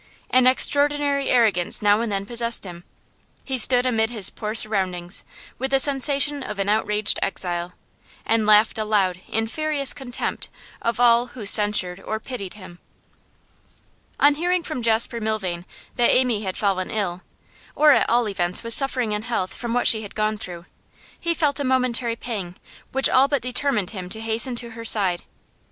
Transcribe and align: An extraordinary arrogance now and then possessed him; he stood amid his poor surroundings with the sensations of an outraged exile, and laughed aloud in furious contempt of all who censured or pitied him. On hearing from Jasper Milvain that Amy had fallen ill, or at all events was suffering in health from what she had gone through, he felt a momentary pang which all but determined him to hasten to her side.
An 0.31 0.47
extraordinary 0.47 1.29
arrogance 1.29 1.79
now 1.83 2.01
and 2.01 2.11
then 2.11 2.25
possessed 2.25 2.63
him; 2.65 2.83
he 3.43 3.55
stood 3.55 3.85
amid 3.85 4.09
his 4.09 4.31
poor 4.31 4.55
surroundings 4.55 5.23
with 5.59 5.69
the 5.69 5.79
sensations 5.79 6.43
of 6.47 6.57
an 6.57 6.67
outraged 6.67 7.19
exile, 7.21 7.73
and 8.25 8.47
laughed 8.47 8.79
aloud 8.79 9.21
in 9.27 9.45
furious 9.45 9.93
contempt 9.93 10.49
of 10.81 10.99
all 10.99 11.27
who 11.37 11.45
censured 11.45 11.99
or 11.99 12.19
pitied 12.19 12.55
him. 12.55 12.79
On 14.19 14.33
hearing 14.33 14.63
from 14.63 14.81
Jasper 14.81 15.21
Milvain 15.21 15.65
that 15.97 16.09
Amy 16.09 16.41
had 16.41 16.57
fallen 16.57 16.89
ill, 16.89 17.21
or 17.75 17.91
at 17.91 18.09
all 18.09 18.27
events 18.27 18.63
was 18.63 18.73
suffering 18.73 19.11
in 19.11 19.21
health 19.21 19.53
from 19.53 19.71
what 19.75 19.85
she 19.87 20.01
had 20.01 20.15
gone 20.15 20.35
through, 20.39 20.65
he 21.19 21.35
felt 21.35 21.59
a 21.59 21.63
momentary 21.63 22.15
pang 22.15 22.55
which 22.91 23.07
all 23.07 23.27
but 23.27 23.43
determined 23.43 23.91
him 23.91 24.09
to 24.09 24.19
hasten 24.19 24.55
to 24.55 24.71
her 24.71 24.83
side. 24.83 25.25